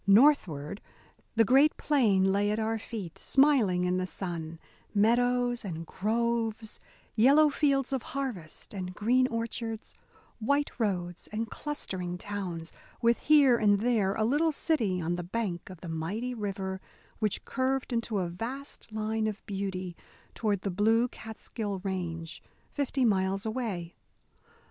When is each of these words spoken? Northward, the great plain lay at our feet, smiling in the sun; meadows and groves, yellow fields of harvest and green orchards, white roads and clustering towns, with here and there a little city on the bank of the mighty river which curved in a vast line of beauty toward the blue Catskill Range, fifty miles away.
Northward, 0.07 0.81
the 1.35 1.45
great 1.45 1.77
plain 1.77 2.31
lay 2.31 2.49
at 2.49 2.57
our 2.57 2.79
feet, 2.79 3.19
smiling 3.19 3.83
in 3.83 3.97
the 3.97 4.07
sun; 4.07 4.57
meadows 4.95 5.63
and 5.63 5.85
groves, 5.85 6.79
yellow 7.15 7.51
fields 7.51 7.93
of 7.93 8.01
harvest 8.17 8.73
and 8.73 8.95
green 8.95 9.27
orchards, 9.27 9.93
white 10.39 10.71
roads 10.79 11.29
and 11.31 11.51
clustering 11.51 12.17
towns, 12.17 12.71
with 12.99 13.19
here 13.19 13.57
and 13.59 13.79
there 13.81 14.15
a 14.15 14.23
little 14.25 14.51
city 14.51 14.99
on 14.99 15.17
the 15.17 15.23
bank 15.23 15.69
of 15.69 15.81
the 15.81 15.87
mighty 15.87 16.33
river 16.33 16.81
which 17.19 17.45
curved 17.45 17.93
in 17.93 18.01
a 18.11 18.27
vast 18.27 18.91
line 18.91 19.27
of 19.27 19.45
beauty 19.45 19.95
toward 20.33 20.61
the 20.61 20.71
blue 20.71 21.07
Catskill 21.09 21.77
Range, 21.83 22.41
fifty 22.71 23.05
miles 23.05 23.45
away. 23.45 23.93